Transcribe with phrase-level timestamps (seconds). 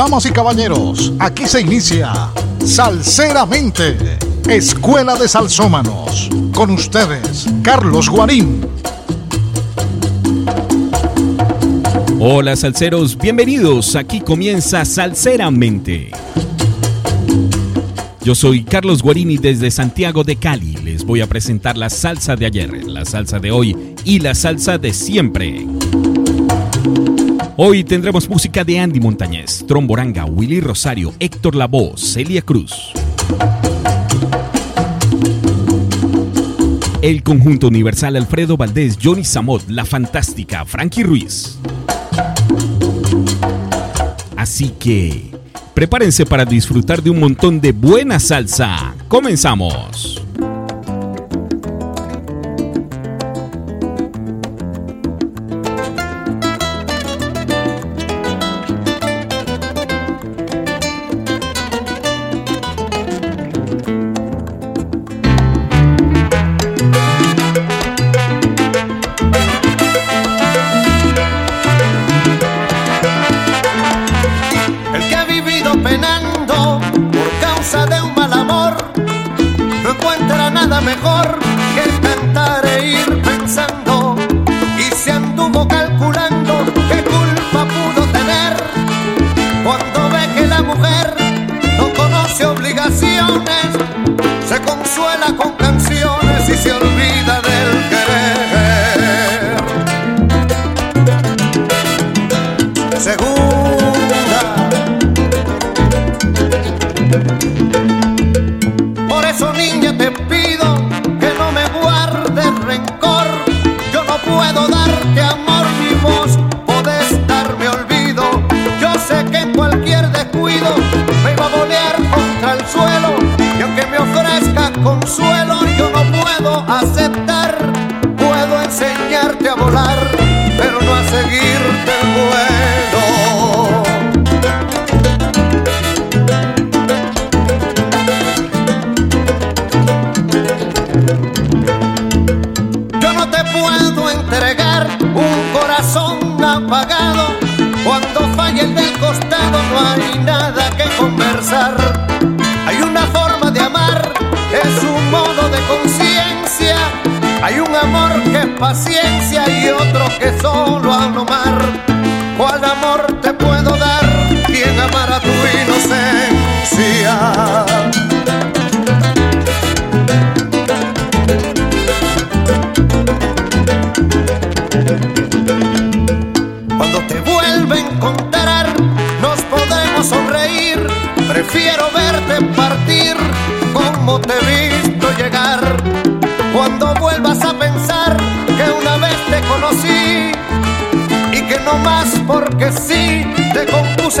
[0.00, 2.10] Damas y caballeros, aquí se inicia
[2.64, 3.98] Salseramente,
[4.48, 6.30] Escuela de Salsómanos.
[6.54, 8.66] Con ustedes, Carlos Guarín.
[12.18, 13.94] Hola salseros, bienvenidos.
[13.94, 16.12] Aquí comienza Salseramente.
[18.24, 20.76] Yo soy Carlos Guarini desde Santiago de Cali.
[20.76, 24.78] Les voy a presentar la salsa de ayer, la salsa de hoy y la salsa
[24.78, 25.66] de siempre.
[27.62, 32.72] Hoy tendremos música de Andy Montañez, Tromboranga, Willy Rosario, Héctor Lavoe, Celia Cruz.
[37.02, 41.58] El conjunto universal Alfredo Valdés, Johnny Samot, La Fantástica, Frankie Ruiz.
[44.38, 45.30] Así que
[45.74, 48.94] prepárense para disfrutar de un montón de buena salsa.
[49.06, 50.22] Comenzamos.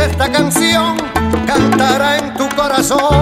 [0.04, 0.96] esta canción
[1.46, 3.19] cantará en tu corazón.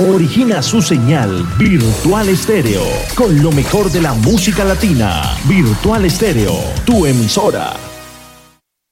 [0.00, 2.82] Origina su señal Virtual Estéreo
[3.14, 5.22] con lo mejor de la música latina.
[5.48, 6.52] Virtual Estéreo,
[6.84, 7.76] tu emisora.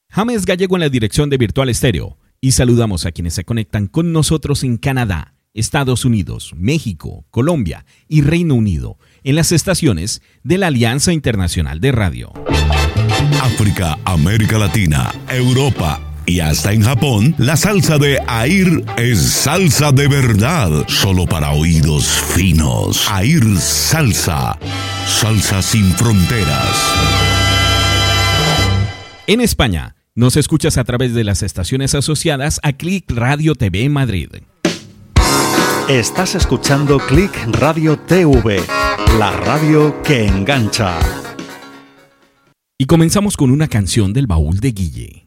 [0.08, 4.12] James Gallego en la dirección de Virtual Estéreo y saludamos a quienes se conectan con
[4.12, 10.69] nosotros en Canadá, Estados Unidos, México, Colombia y Reino Unido en las estaciones de la
[10.69, 12.32] Alianza Internacional de Radio.
[13.43, 20.08] África, América Latina, Europa y hasta en Japón, la salsa de Air es salsa de
[20.08, 23.08] verdad, solo para oídos finos.
[23.19, 24.58] Air Salsa,
[25.06, 26.76] salsa sin fronteras.
[29.26, 34.28] En España, nos escuchas a través de las estaciones asociadas a Click Radio TV Madrid.
[35.88, 38.61] Estás escuchando Click Radio TV
[39.19, 40.99] la radio que engancha.
[42.76, 45.25] Y comenzamos con una canción del baúl de Guille.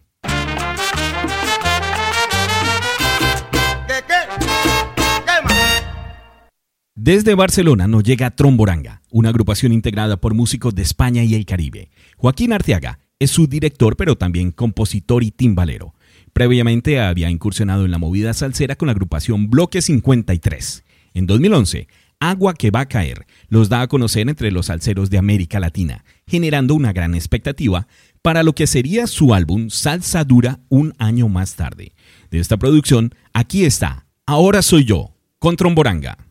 [7.10, 11.90] Desde Barcelona nos llega Tromboranga, una agrupación integrada por músicos de España y el Caribe.
[12.18, 15.96] Joaquín Arteaga es su director, pero también compositor y timbalero.
[16.34, 20.84] Previamente había incursionado en la movida salsera con la agrupación Bloque 53.
[21.16, 21.88] En 2011
[22.20, 26.06] Agua que va a caer los da a conocer entre los salseros de América Latina,
[26.28, 27.88] generando una gran expectativa
[28.22, 31.94] para lo que sería su álbum Salsa Dura un año más tarde.
[32.30, 36.29] De esta producción, aquí está, Ahora soy yo, con Tromboranga.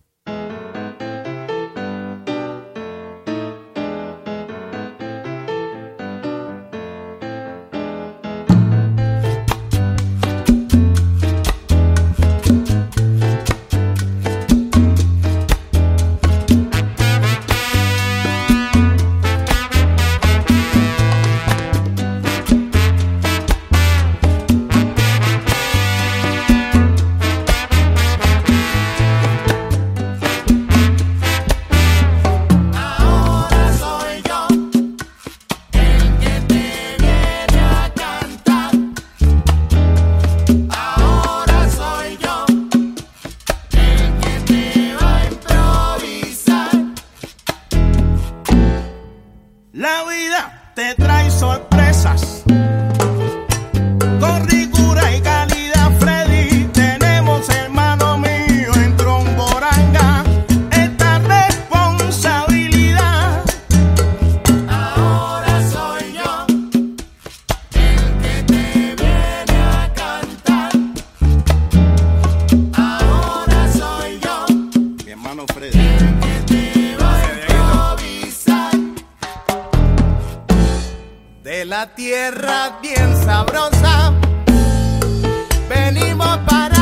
[81.42, 84.12] De la tierra bien sabrosa,
[85.68, 86.77] venimos para...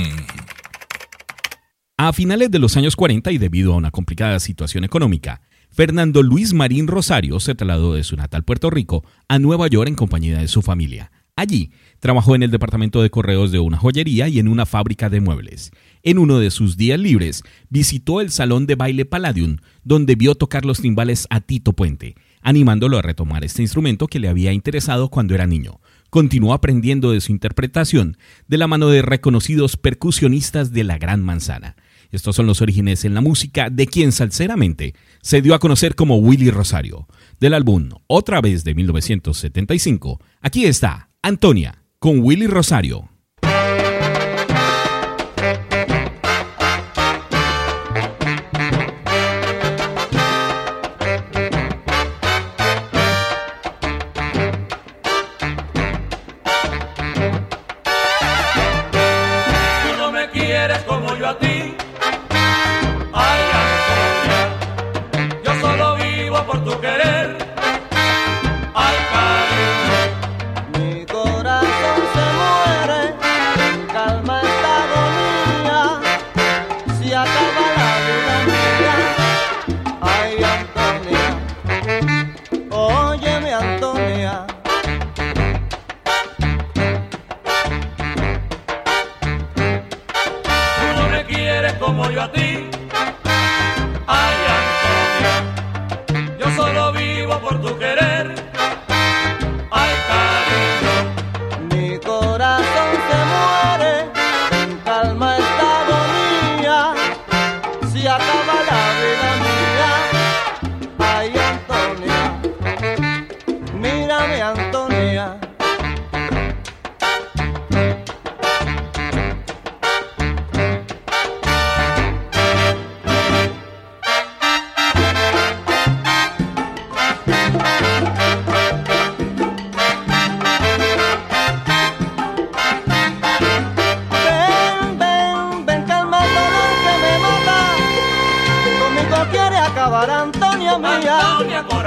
[1.97, 6.53] A finales de los años 40 y debido a una complicada situación económica, Fernando Luis
[6.53, 10.47] Marín Rosario se trasladó de su natal Puerto Rico a Nueva York en compañía de
[10.47, 11.11] su familia.
[11.35, 15.19] Allí trabajó en el departamento de correos de una joyería y en una fábrica de
[15.19, 15.71] muebles.
[16.03, 20.63] En uno de sus días libres visitó el salón de baile Palladium, donde vio tocar
[20.63, 22.13] los timbales a Tito Puente,
[22.43, 25.79] animándolo a retomar este instrumento que le había interesado cuando era niño.
[26.11, 28.15] Continuó aprendiendo de su interpretación
[28.47, 31.75] de la mano de reconocidos percusionistas de la Gran Manzana.
[32.11, 36.17] Estos son los orígenes en la música de quien salseramente se dio a conocer como
[36.17, 37.07] Willy Rosario.
[37.39, 43.12] Del álbum Otra vez de 1975, aquí está Antonia con Willy Rosario.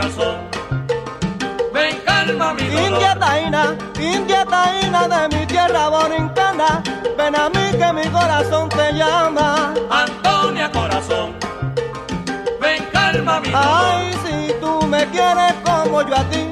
[0.06, 0.36] corazón.
[1.72, 2.92] Ven, calma mi dolor.
[2.92, 6.82] India taína, india taína de mi tierra borincana,
[7.16, 9.74] ven a mí que mi corazón te llama.
[9.90, 11.34] Antonia corazón,
[12.60, 13.66] ven, calma mi dolor.
[13.66, 16.48] Ay, si tú me quieres como yo a ti,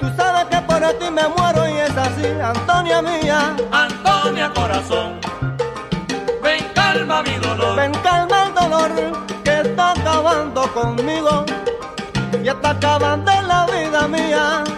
[0.00, 3.56] tú sabes que por ti me muero y es así, Antonia mía.
[3.70, 5.20] Antonia corazón,
[6.42, 7.76] ven, calma mi dolor.
[7.76, 8.90] Ven, calma el dolor
[9.44, 11.44] que está acabando conmigo
[12.56, 14.75] está acabando la vida mía.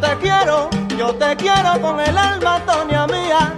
[0.00, 3.52] yo te quiero, yo te quiero con el alma, Antonia mía.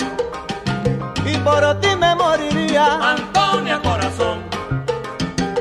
[1.26, 3.12] Y por ti me moriría.
[3.12, 4.44] Antonia, corazón,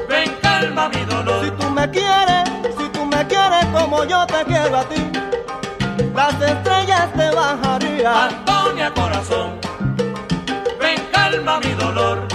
[0.07, 1.43] ven calma mi dolor.
[1.43, 5.11] Si tú me quieres, si tú me quieres como yo te quiero a ti,
[6.15, 8.29] las estrellas te bajarían.
[8.29, 9.59] Antonia, corazón,
[10.79, 12.25] ven calma mi dolor.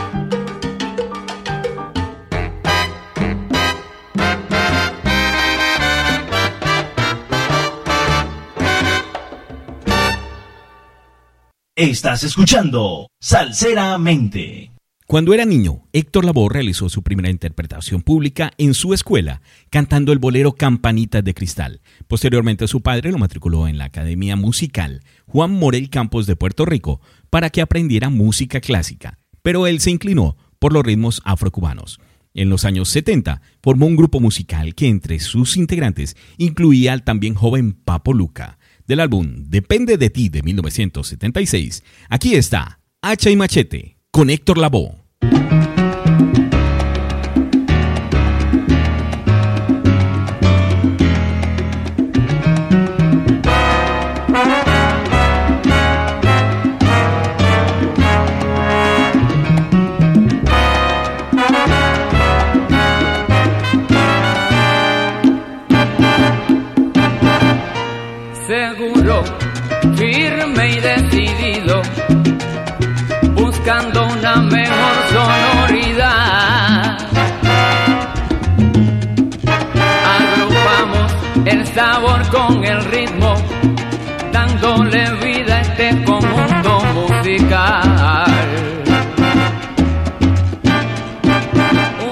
[11.77, 14.71] Estás escuchando Salseramente.
[15.09, 20.21] Cuando era niño, Héctor Lavoe realizó su primera interpretación pública en su escuela, cantando el
[20.21, 21.81] bolero Campanitas de Cristal.
[22.07, 27.01] Posteriormente, su padre lo matriculó en la Academia Musical Juan Morel Campos de Puerto Rico
[27.29, 31.99] para que aprendiera música clásica, pero él se inclinó por los ritmos afrocubanos.
[32.35, 37.35] En los años 70 formó un grupo musical que entre sus integrantes incluía al también
[37.35, 38.59] joven Papo Luca.
[38.87, 45.05] Del álbum Depende de ti de 1976, aquí está Hacha y Machete con Héctor Lavoe.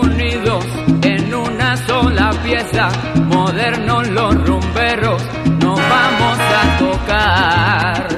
[0.01, 0.65] Unidos
[1.03, 2.89] en una sola pieza,
[3.29, 5.23] modernos los rumberos,
[5.61, 8.09] nos vamos a tocar.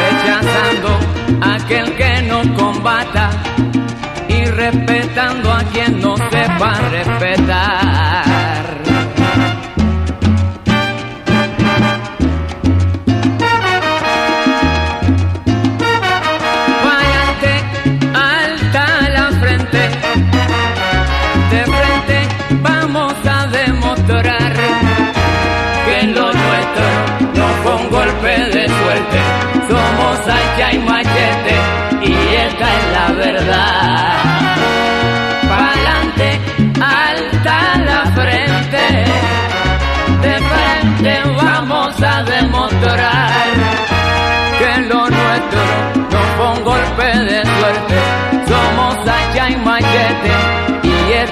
[0.00, 0.98] Rechazando
[1.42, 3.30] aquel que nos combata
[4.28, 7.39] y respetando a quien no sepa respetar.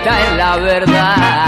[0.08, 1.47] Es la verdad.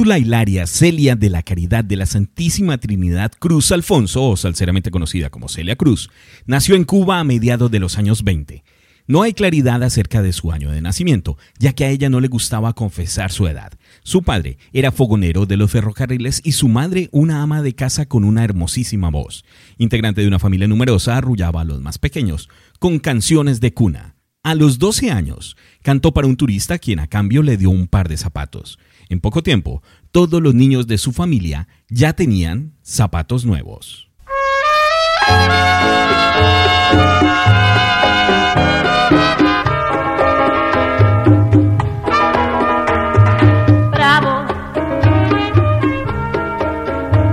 [0.00, 5.28] Úrsula Hilaria Celia de la Caridad de la Santísima Trinidad Cruz Alfonso, o salceramente conocida
[5.28, 6.08] como Celia Cruz,
[6.46, 8.64] nació en Cuba a mediados de los años 20.
[9.06, 12.28] No hay claridad acerca de su año de nacimiento, ya que a ella no le
[12.28, 13.74] gustaba confesar su edad.
[14.02, 18.24] Su padre era fogonero de los ferrocarriles y su madre una ama de casa con
[18.24, 19.44] una hermosísima voz.
[19.76, 24.16] Integrante de una familia numerosa, arrullaba a los más pequeños, con canciones de cuna.
[24.42, 28.08] A los 12 años, cantó para un turista quien a cambio le dio un par
[28.08, 28.78] de zapatos.
[29.10, 34.08] En poco tiempo, todos los niños de su familia ya tenían zapatos nuevos.
[43.90, 44.46] Bravo,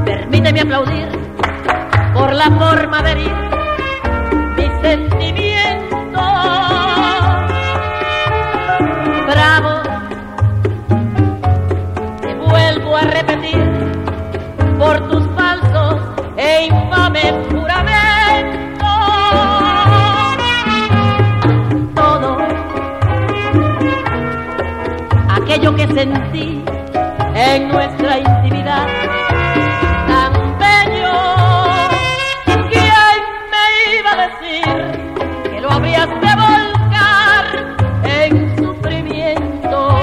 [0.04, 1.10] permíteme aplaudir
[2.16, 3.36] por la forma de herir
[4.58, 5.57] mis sentimientos.
[25.94, 26.64] Sentí
[27.36, 28.88] en nuestra intimidad
[30.08, 31.14] tan bello.
[32.72, 33.20] ¿Quién
[33.52, 33.66] me
[34.00, 34.76] iba a decir
[35.52, 37.46] que lo habrías de volcar
[38.04, 40.00] en sufrimiento?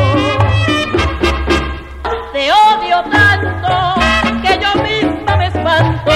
[2.33, 3.95] Te odio tanto
[4.43, 6.13] que yo misma me espanto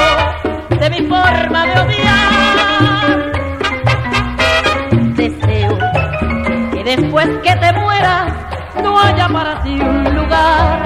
[0.81, 3.33] de mi forma de odiar.
[5.17, 5.79] Deseo
[6.73, 8.48] que después que te mueras
[9.33, 10.83] para ti un lugar.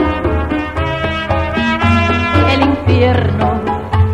[2.51, 3.61] El infierno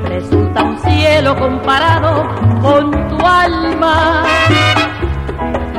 [0.05, 2.27] resulta un cielo comparado
[2.61, 4.25] con tu alma.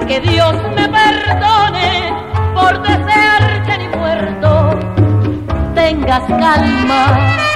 [0.08, 2.14] Que Dios me perdone
[2.54, 4.80] por desear que ni muerto
[5.76, 7.49] tengas calma.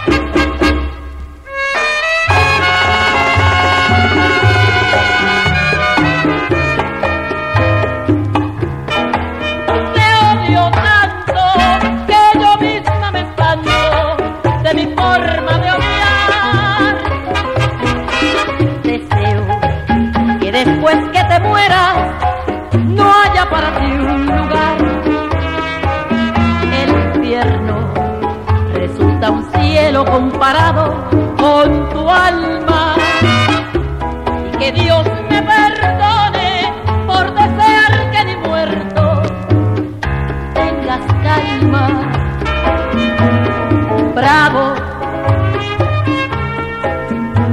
[29.24, 32.96] Resulta un cielo comparado con tu alma.
[34.52, 36.74] Y que Dios me perdone
[37.08, 39.22] por desear que ni muerto
[40.54, 42.12] tengas calma.
[44.16, 44.74] Bravo,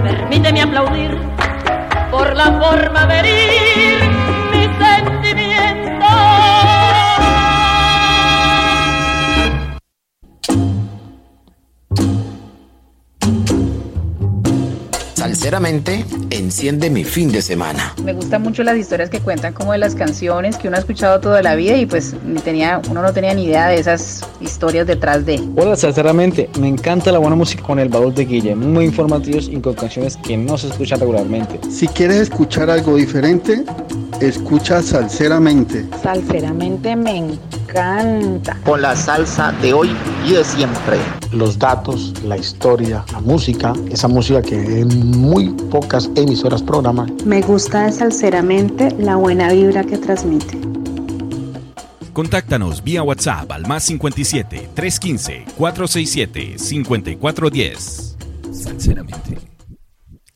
[0.02, 1.16] permíteme aplaudir
[2.10, 3.22] por la forma de
[15.50, 17.92] Salceramente, enciende mi fin de semana.
[18.04, 21.18] Me gustan mucho las historias que cuentan como de las canciones que uno ha escuchado
[21.18, 25.26] toda la vida y pues tenía, uno no tenía ni idea de esas historias detrás
[25.26, 25.42] de.
[25.56, 29.56] Hola, sinceramente, me encanta la buena música con el baúl de Guille, muy informativos y
[29.56, 31.58] con canciones que no se escuchan regularmente.
[31.68, 33.64] Si quieres escuchar algo diferente,
[34.20, 35.86] escucha Salseramente.
[36.02, 38.56] Salseramente me encanta.
[38.64, 39.90] Con la salsa de hoy
[40.26, 40.98] y de siempre.
[41.32, 47.16] Los datos, la historia, la música, esa música que en muy pocas emisoras programan.
[47.24, 50.58] Me gusta de Salseramente la buena vibra que transmite.
[52.12, 58.16] Contáctanos vía WhatsApp al más 57 315 467 5410.
[58.52, 59.49] Sinceramente.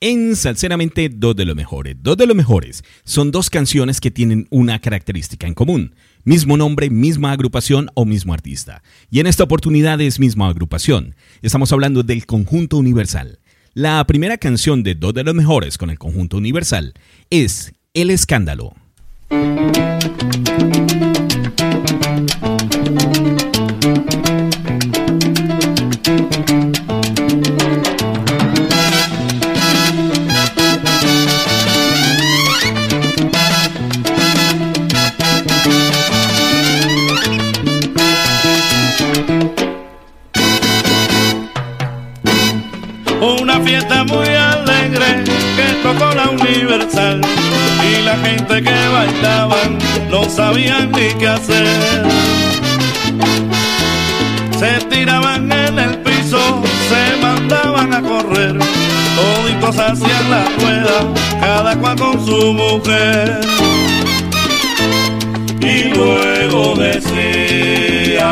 [0.07, 1.97] En Salceramente, dos de los mejores.
[1.99, 5.95] Dos de los mejores son dos canciones que tienen una característica en común.
[6.25, 8.83] Mismo nombre, misma agrupación o mismo artista.
[9.11, 11.15] Y en esta oportunidad es misma agrupación.
[11.41, 13.39] Estamos hablando del Conjunto Universal.
[13.73, 16.93] La primera canción de dos de los mejores con el Conjunto Universal
[17.31, 18.75] es El Escándalo.
[46.55, 47.21] Universal
[47.83, 52.07] y la gente que bailaban no sabían ni qué hacer.
[54.59, 58.57] Se tiraban en el piso, se mandaban a correr,
[59.17, 63.41] toditos hacían la rueda, cada cual con su mujer.
[65.61, 68.25] Y luego decía,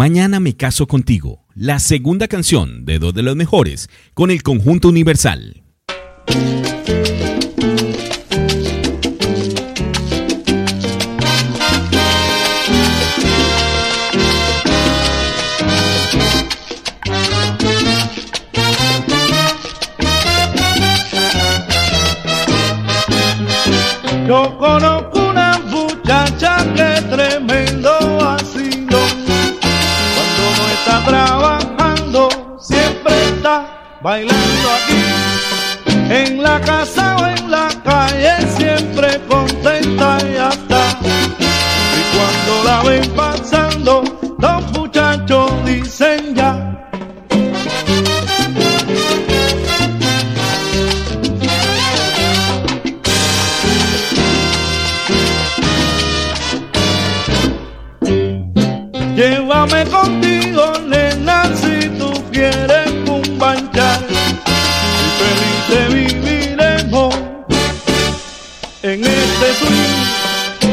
[0.00, 4.88] Mañana me caso contigo, la segunda canción de dos de los mejores con el conjunto
[4.88, 5.62] universal.
[34.02, 40.98] bailando aquí, en la casa o en la calle, siempre contenta y hasta.
[41.98, 44.02] Y cuando la ven pasando,
[44.38, 46.66] los muchachos dicen ya.
[59.14, 60.29] Llévame contigo.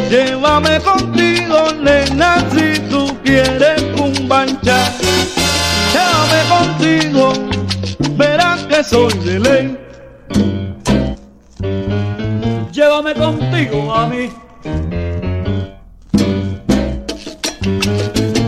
[0.10, 4.08] Llévame contigo, nena, si tú quieres un.
[5.93, 7.34] Llévame contigo,
[8.17, 9.78] verás que soy de ley.
[12.72, 14.30] Llévame contigo a mí.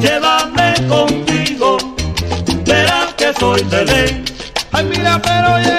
[0.02, 1.78] Llévame contigo,
[2.66, 4.26] verás que soy de ley.
[4.72, 5.79] Ay, mira, pero llévame.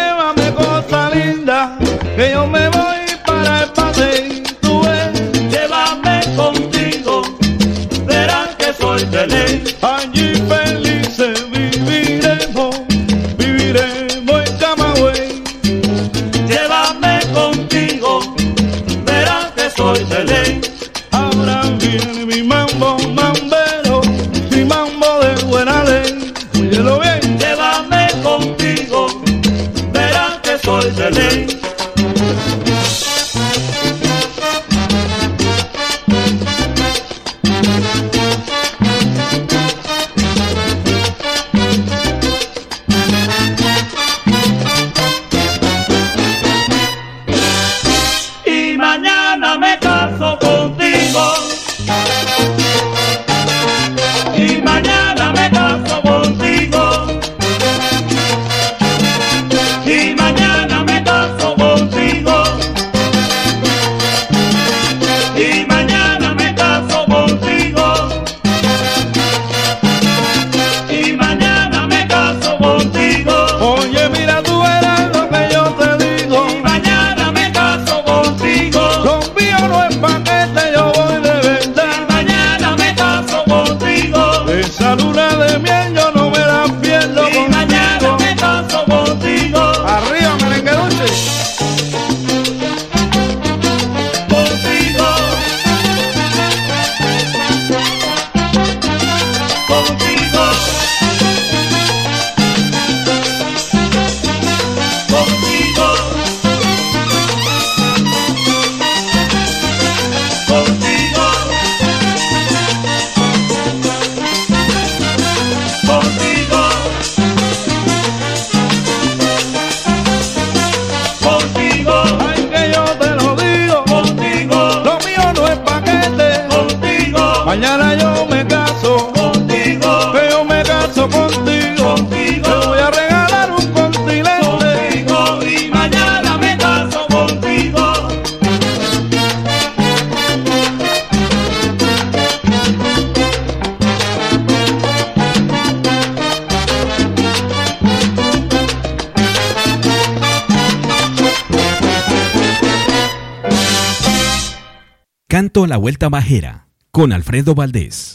[156.90, 158.09] Con Alfredo Valdés.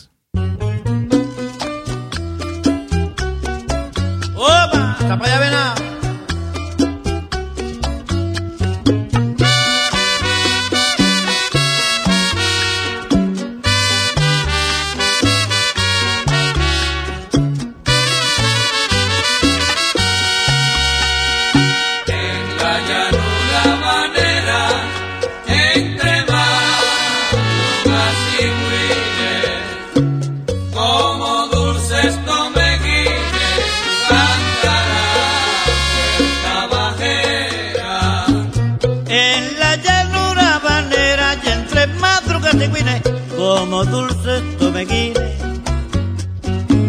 [43.36, 45.36] como dulces tomeguines,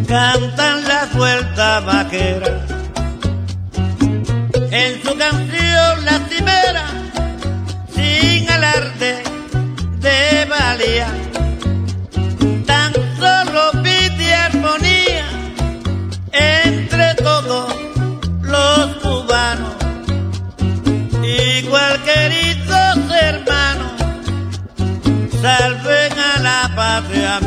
[0.06, 2.75] cantan las vueltas vaqueras.
[25.46, 27.45] salven a la patria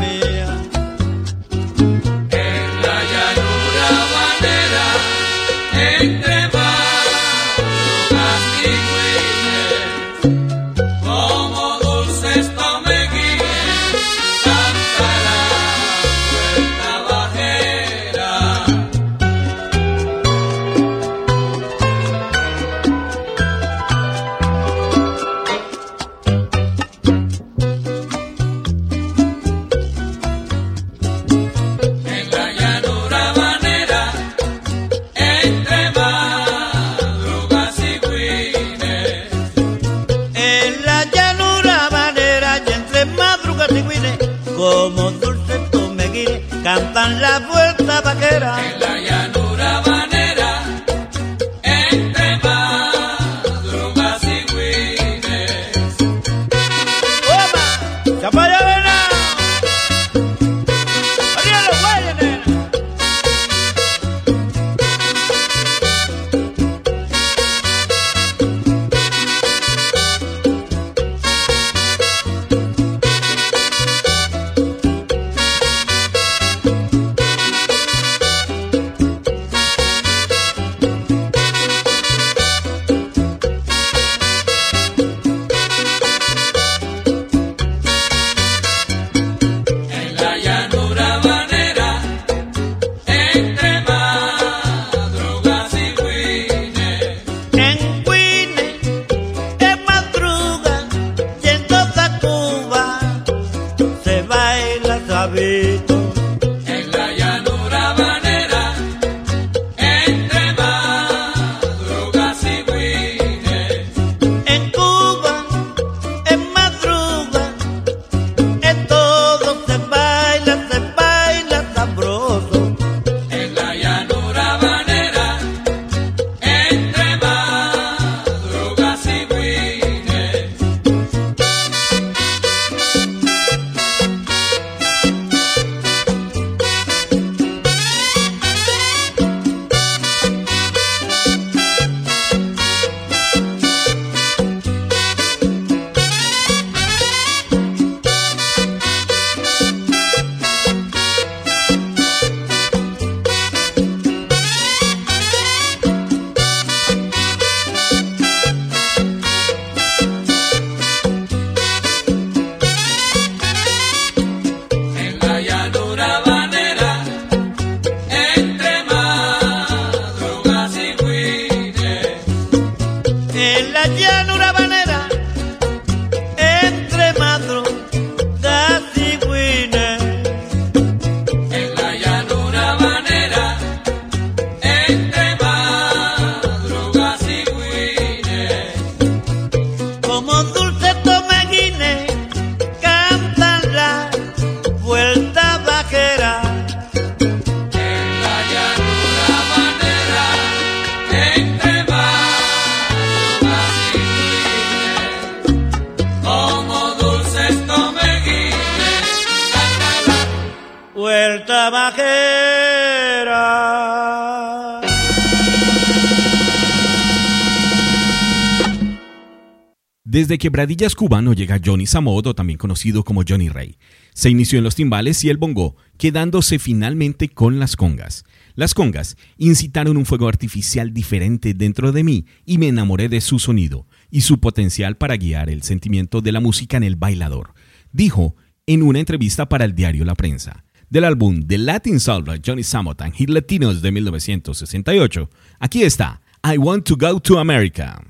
[220.30, 223.78] Desde Quebradillas Cubano llega Johnny Zamodo, también conocido como Johnny Ray.
[224.14, 228.22] Se inició en los timbales y el bongo, quedándose finalmente con las congas.
[228.54, 233.40] Las congas incitaron un fuego artificial diferente dentro de mí y me enamoré de su
[233.40, 237.52] sonido y su potencial para guiar el sentimiento de la música en el bailador,
[237.90, 238.36] dijo
[238.68, 240.62] en una entrevista para el diario La Prensa.
[240.90, 245.28] Del álbum The Latin Soul Johnny Johnny Samotan Hit Latinos de 1968,
[245.58, 248.00] aquí está I Want to Go to America.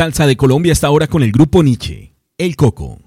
[0.00, 3.00] Salsa de Colombia está ahora con el grupo Nietzsche, El Coco.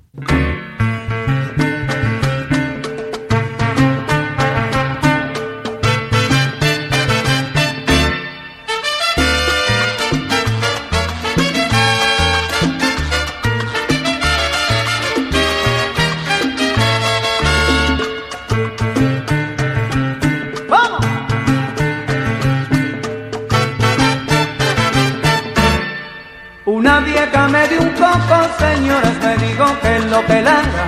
[29.94, 30.86] Dijo que lo pelara.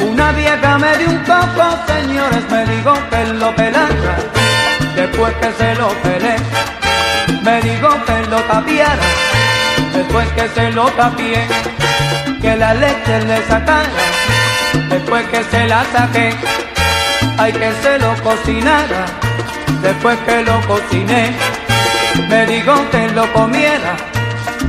[0.00, 4.16] Una vieja me dio un coco, señores, me dijo que lo pelara.
[4.94, 6.36] Después que se lo pelé,
[7.42, 9.08] me dijo que lo tapiara.
[9.94, 11.46] Después que se lo tapié,
[12.40, 13.88] que la leche le sacara.
[14.88, 16.34] Después que se la saqué,
[17.38, 19.06] hay que se lo cocinara.
[19.82, 21.32] Después que lo cociné,
[22.28, 23.96] me dijo que lo comiera.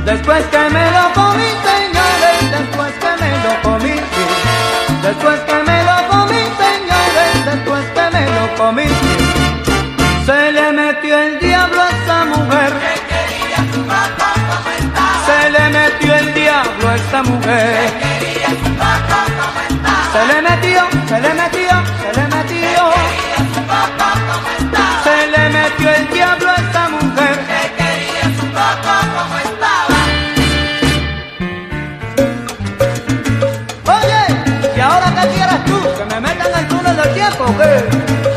[0.04, 3.03] Después que me lo comí, señores, después que
[3.44, 3.94] lo comí,
[5.02, 8.88] después que me lo comí, señores, después que me lo comí,
[10.26, 12.72] se le metió el diablo a esa mujer.
[15.26, 17.90] Se le metió el diablo a esa mujer.
[20.12, 20.73] Se le metió, se le
[37.30, 38.33] túnel del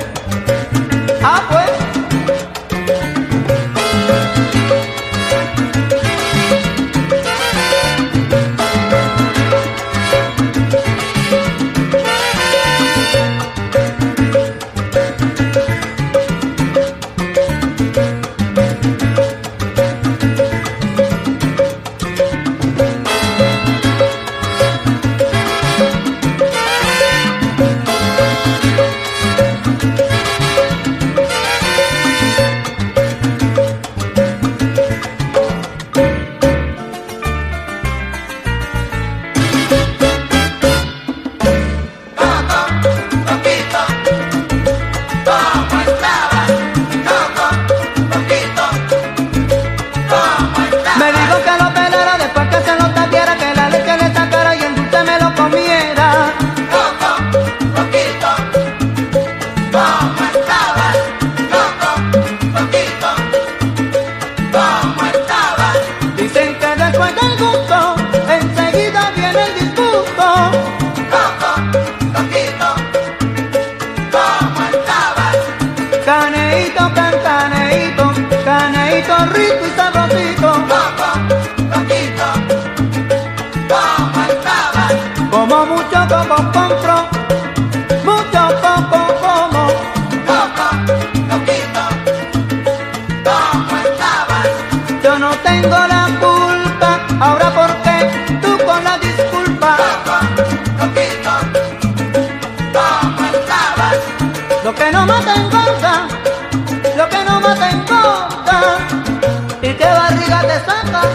[110.65, 111.06] 三个。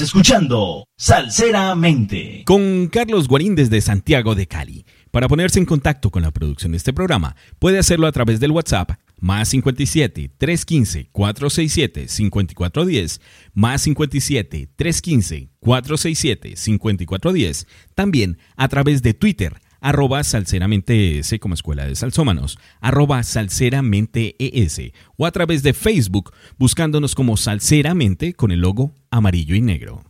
[0.00, 2.42] Escuchando Salseramente.
[2.44, 4.84] Con Carlos Guarín desde Santiago de Cali.
[5.10, 8.50] Para ponerse en contacto con la producción de este programa, puede hacerlo a través del
[8.50, 13.20] WhatsApp más 57 315 467 5410,
[13.54, 21.86] más 57 315 467 5410, también a través de Twitter arroba salseramente ES como Escuela
[21.86, 28.60] de Salsómanos, arroba salseramente ES o a través de Facebook buscándonos como Salseramente con el
[28.60, 30.07] logo amarillo y negro.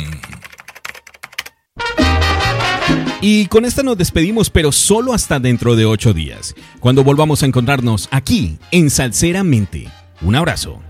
[3.21, 7.45] Y con esta nos despedimos, pero solo hasta dentro de ocho días, cuando volvamos a
[7.45, 9.87] encontrarnos aquí en Salseramente.
[10.21, 10.86] Un abrazo.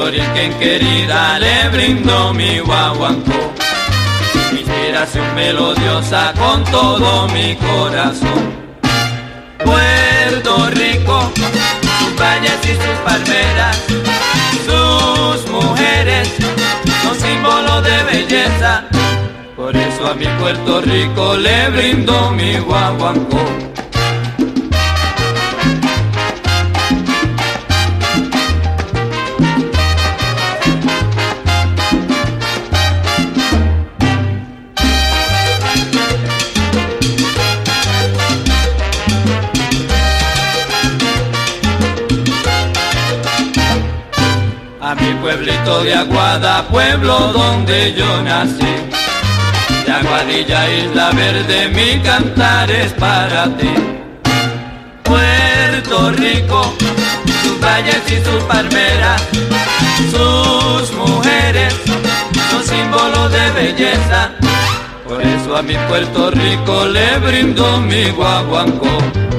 [0.00, 3.52] Mi Borinquen querida le brindo mi guaguancó.
[4.50, 8.50] Inspiración melodiosa con todo mi corazón.
[9.62, 11.30] Puerto Rico,
[11.98, 13.76] sus valles y sus palmeras,
[14.64, 16.28] sus mujeres
[17.02, 18.84] son símbolo de belleza.
[19.54, 23.44] Por eso a mi Puerto Rico le brindo mi guaguancó.
[45.40, 48.74] Pueblito de Aguada, pueblo donde yo nací.
[49.86, 53.72] De Aguadilla, Isla Verde, mi cantar es para ti.
[55.02, 56.74] Puerto Rico,
[57.42, 59.22] sus valles y sus palmeras,
[60.10, 61.74] sus mujeres
[62.50, 64.32] son símbolos de belleza.
[65.08, 69.29] Por eso a mi Puerto Rico le brindo mi guaguancó.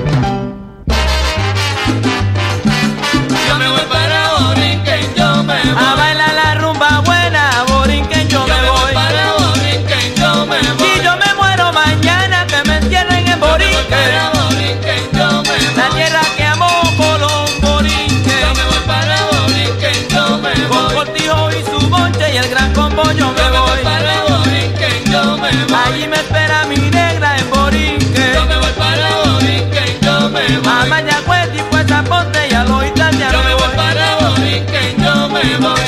[35.44, 35.81] Alabama.